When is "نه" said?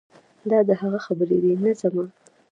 1.63-1.71